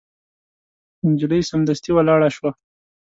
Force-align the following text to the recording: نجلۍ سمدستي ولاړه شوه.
نجلۍ 1.09 1.41
سمدستي 1.49 1.89
ولاړه 1.93 2.29
شوه. 2.35 2.51